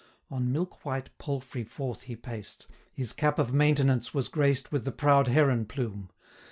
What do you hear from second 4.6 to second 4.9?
135 With